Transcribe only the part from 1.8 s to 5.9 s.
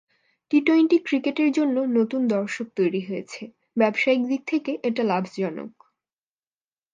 নতুন দর্শক তৈরি হয়েছে, ব্যবসায়িক দিক থেকে এটা লাভজনক।